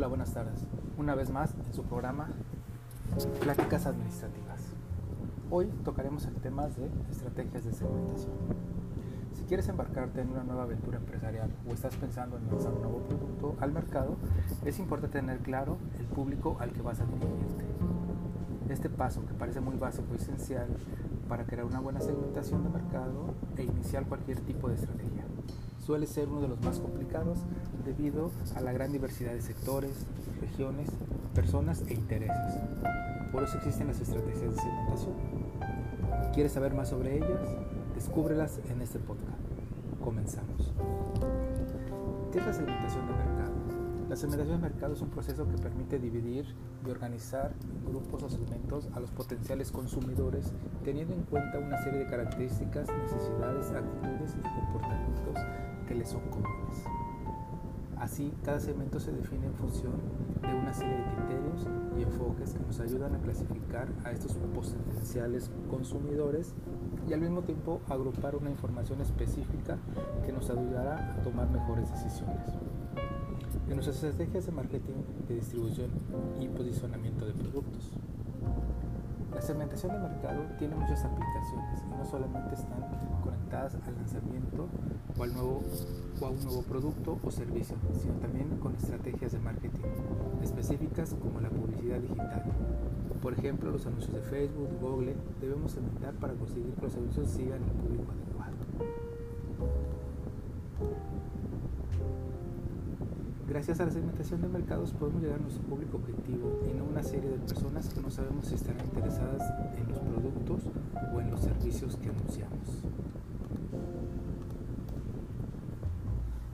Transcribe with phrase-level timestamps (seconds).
[0.00, 0.66] Hola, buenas tardes.
[0.96, 2.30] Una vez más en su programa
[3.42, 4.62] Pláticas Administrativas.
[5.50, 8.32] Hoy tocaremos el tema de estrategias de segmentación.
[9.34, 13.00] Si quieres embarcarte en una nueva aventura empresarial o estás pensando en lanzar un nuevo
[13.00, 14.16] producto al mercado,
[14.64, 17.66] es importante tener claro el público al que vas a dirigirte.
[18.70, 20.68] Este paso, que parece muy básico y esencial
[21.28, 25.09] para crear una buena segmentación de mercado e iniciar cualquier tipo de estrategia,
[25.90, 27.40] suele ser uno de los más complicados
[27.84, 30.06] debido a la gran diversidad de sectores,
[30.40, 30.88] regiones,
[31.34, 32.60] personas e intereses.
[33.32, 35.14] Por eso existen las estrategias de segmentación.
[36.32, 37.40] ¿Quieres saber más sobre ellas?
[37.96, 39.36] Descúbrelas en este podcast.
[40.00, 40.72] Comenzamos.
[42.30, 43.52] ¿Qué es la segmentación de mercado?
[44.08, 46.54] La segmentación de mercado es un proceso que permite dividir
[46.86, 47.52] y organizar
[47.84, 50.52] grupos o segmentos a los potenciales consumidores
[50.84, 56.84] teniendo en cuenta una serie de características, necesidades, actitudes y comportamientos que les son comunes.
[57.98, 59.94] Así, cada segmento se define en función
[60.40, 61.66] de una serie de criterios
[61.98, 66.54] y enfoques que nos ayudan a clasificar a estos potenciales consumidores
[67.08, 69.78] y al mismo tiempo agrupar una información específica
[70.24, 72.38] que nos ayudará a tomar mejores decisiones.
[73.68, 74.94] En nuestras estrategias de marketing,
[75.26, 75.90] de distribución
[76.40, 77.90] y posicionamiento de productos.
[79.34, 82.80] La segmentación de mercado tiene muchas aplicaciones y no solamente están
[83.22, 84.68] conectadas al lanzamiento
[85.18, 85.62] o, al nuevo,
[86.20, 89.82] o a un nuevo producto o servicio, sino también con estrategias de marketing
[90.42, 92.44] específicas como la publicidad digital.
[93.22, 97.62] Por ejemplo, los anuncios de Facebook, Google, debemos segmentar para conseguir que los anuncios sigan
[97.62, 98.39] el público adecuado.
[103.50, 107.02] Gracias a la segmentación de mercados podemos llegar a nuestro público objetivo y no una
[107.02, 109.42] serie de personas que no sabemos si estarán interesadas
[109.76, 110.62] en los productos
[111.12, 112.84] o en los servicios que anunciamos.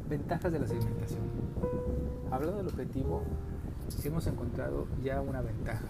[0.08, 1.20] Ventajas de la segmentación.
[2.30, 3.24] Hablando del objetivo,
[4.02, 5.88] hemos encontrado ya una ventaja.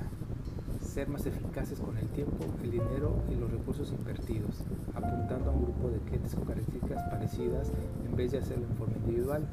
[0.80, 5.62] Ser más eficaces con el tiempo, el dinero y los recursos invertidos, apuntando a un
[5.62, 7.70] grupo de clientes con características parecidas
[8.04, 9.46] en vez de hacerlo en forma individual.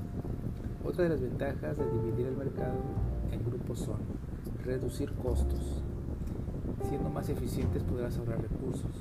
[0.85, 2.75] Otra de las ventajas de dividir el mercado
[3.31, 3.99] en grupos son
[4.66, 5.81] reducir costos.
[6.89, 8.91] Siendo más eficientes podrás ahorrar recursos.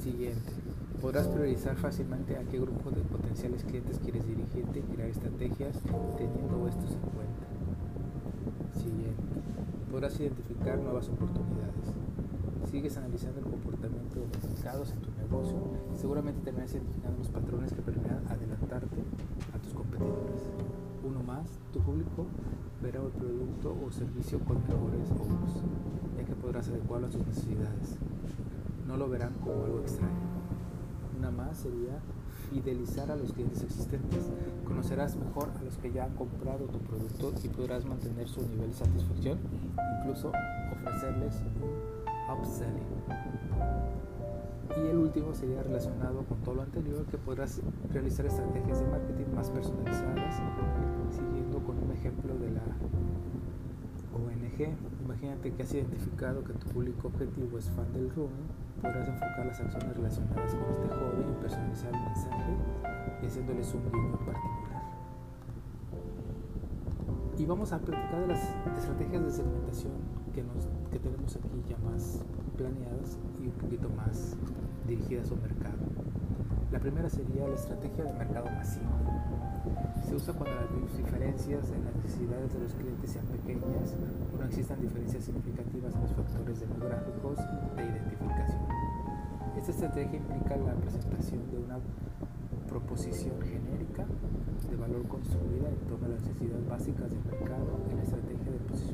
[0.00, 0.52] Siguiente.
[1.00, 5.80] Podrás priorizar fácilmente a qué grupo de potenciales clientes quieres dirigirte y crear estrategias
[6.18, 7.46] teniendo estos en cuenta.
[8.74, 9.22] Siguiente.
[9.90, 11.99] Podrás identificar nuevas oportunidades.
[12.80, 15.58] Sigues analizando el comportamiento de los mercados en tu negocio,
[15.94, 18.96] seguramente terminarás identificando los patrones que permitan adelantarte
[21.04, 22.24] uno más, tu público
[22.82, 25.62] verá el producto o servicio con mejores ojos,
[26.16, 27.98] ya que podrás adecuarlo a sus necesidades.
[28.86, 30.16] No lo verán como algo extraño.
[31.18, 32.00] Una más sería
[32.48, 34.30] fidelizar a los clientes existentes.
[34.64, 38.70] Conocerás mejor a los que ya han comprado tu producto y podrás mantener su nivel
[38.70, 39.38] de satisfacción,
[40.00, 40.32] incluso
[40.72, 41.42] ofrecerles
[42.32, 42.90] upselling.
[44.76, 47.60] Y el último sería relacionado con todo lo anterior, que podrás
[47.92, 50.40] realizar estrategias de marketing más personalizadas,
[51.10, 52.62] siguiendo con un ejemplo de la
[54.14, 54.76] ONG.
[55.04, 58.46] Imagínate que has identificado que tu público objetivo es fan del rooming,
[58.80, 62.56] podrás enfocar las acciones relacionadas con este hobby y personalizar el mensaje
[63.22, 64.82] y haciéndoles un guiño particular.
[67.38, 68.42] Y vamos a platicar de las
[68.78, 72.20] estrategias de segmentación que, nos, que tenemos aquí ya más
[72.56, 74.36] planeadas y un poquito más
[74.86, 75.78] dirigidas a un mercado.
[76.70, 78.90] La primera sería la estrategia de mercado masivo.
[80.06, 83.94] Se usa cuando las diferencias en las necesidades de los clientes sean pequeñas
[84.32, 87.38] o no existan diferencias significativas en los factores demográficos
[87.76, 88.62] de identificación.
[89.56, 91.78] Esta estrategia implica la presentación de una
[92.68, 94.06] proposición genérica
[94.70, 98.58] de valor construida en torno a las necesidades básicas del mercado en la estrategia de
[98.58, 98.89] posicionamiento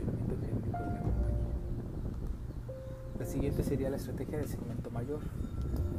[3.26, 5.20] siguiente sería la estrategia de segmento mayor.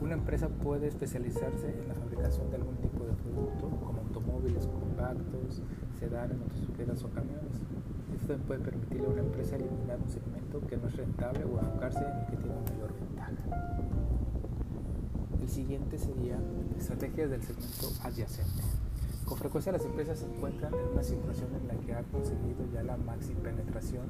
[0.01, 5.61] Una empresa puede especializarse en la fabricación de algún tipo de producto, como automóviles compactos,
[5.99, 7.61] sedanes, motocicletas o camiones.
[8.16, 11.99] Esto puede permitirle a una empresa eliminar un segmento que no es rentable o enfocarse
[11.99, 13.34] en el que tiene mayor ventaja.
[15.41, 16.40] El siguiente sería
[16.78, 18.63] estrategias del segmento adyacente.
[19.25, 22.81] Con frecuencia las empresas se encuentran en una situación en la que han conseguido ya
[22.84, 24.05] la máxima penetración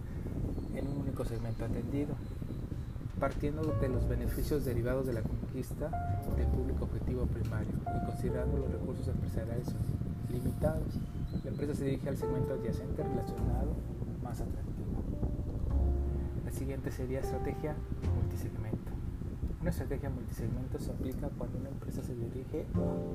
[0.75, 2.15] en un único segmento atendido,
[3.19, 5.89] partiendo de los beneficios derivados de la conquista
[6.35, 9.67] del público objetivo primario y considerando los recursos empresariales
[10.29, 10.99] limitados,
[11.43, 13.73] la empresa se dirige al segmento adyacente relacionado
[14.23, 15.01] más atractivo.
[16.45, 17.75] La siguiente sería estrategia
[18.15, 18.91] multisegmento.
[19.61, 22.65] Una estrategia multisegmento se aplica cuando una empresa se dirige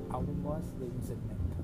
[0.09, 1.55] a aún más de un segmento.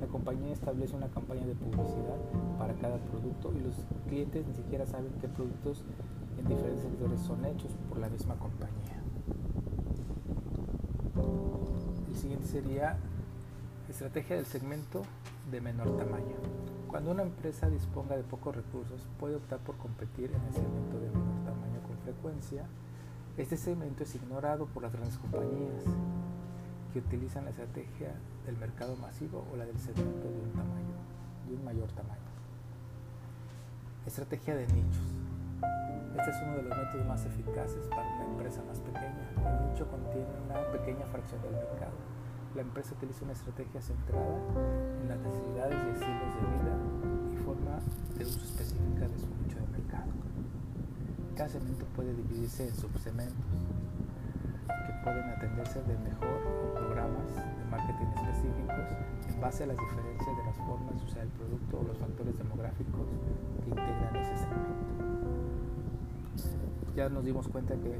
[0.00, 2.18] La compañía establece una campaña de publicidad
[2.58, 3.74] para cada producto y los
[4.08, 5.84] clientes ni siquiera saben qué productos
[6.38, 9.02] en diferentes sectores son hechos por la misma compañía.
[12.08, 12.96] El siguiente sería
[13.88, 15.02] estrategia del segmento
[15.50, 16.36] de menor tamaño.
[16.88, 21.08] Cuando una empresa disponga de pocos recursos, puede optar por competir en el segmento de
[21.10, 22.64] menor tamaño con frecuencia.
[23.36, 25.84] Este segmento es ignorado por las grandes compañías
[26.92, 28.14] que utilizan la estrategia
[28.46, 30.52] del mercado masivo o la del segmento de un
[31.48, 32.20] de un mayor tamaño.
[34.06, 35.25] Estrategia de nichos.
[36.16, 39.30] Este es uno de los métodos más eficaces para una empresa más pequeña.
[39.36, 41.92] El nicho contiene una pequeña fracción del mercado.
[42.54, 44.38] La empresa utiliza una estrategia centrada
[45.02, 46.74] en las necesidades y estilos de vida
[47.34, 47.78] y forma
[48.16, 50.10] de uso específica de su nicho de mercado.
[51.36, 53.36] Cada segmento puede dividirse en subsegmentos
[55.06, 58.90] pueden atenderse de mejor con programas de marketing específicos
[59.28, 62.36] en base a las diferencias de las formas de usar el producto o los factores
[62.36, 63.06] demográficos
[63.62, 64.82] que integran ese segmento.
[66.96, 67.94] Ya nos dimos cuenta que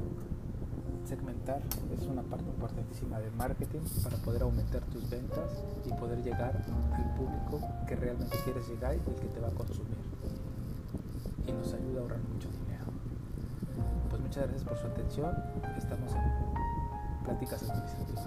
[1.05, 1.61] segmentar
[1.95, 6.61] es una parte importantísima del marketing para poder aumentar tus ventas y poder llegar
[6.91, 9.95] al público que realmente quieres llegar y que te va a consumir.
[11.47, 12.91] Y nos ayuda a ahorrar mucho dinero.
[14.09, 15.33] Pues muchas gracias por su atención.
[15.77, 16.56] Estamos en
[17.27, 18.25] Pláticas Administrativas.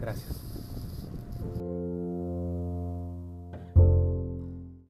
[0.00, 0.55] Gracias.